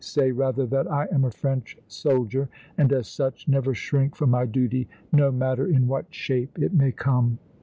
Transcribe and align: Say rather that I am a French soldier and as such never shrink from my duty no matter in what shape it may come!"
Say 0.03 0.31
rather 0.31 0.65
that 0.65 0.91
I 0.91 1.05
am 1.11 1.25
a 1.25 1.29
French 1.29 1.77
soldier 1.87 2.49
and 2.75 2.91
as 2.91 3.07
such 3.07 3.47
never 3.47 3.75
shrink 3.75 4.15
from 4.15 4.31
my 4.31 4.47
duty 4.47 4.89
no 5.11 5.31
matter 5.31 5.67
in 5.67 5.87
what 5.87 6.07
shape 6.11 6.57
it 6.57 6.73
may 6.73 6.91
come!" 6.91 7.37